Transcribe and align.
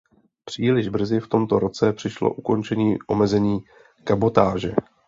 Příliš 0.45 0.87
brzy 0.89 1.19
v 1.19 1.27
tomto 1.27 1.59
roce 1.59 1.93
přišlo 1.93 2.33
ukončení 2.33 2.97
omezení 3.07 3.59
kabotáže. 4.03 4.71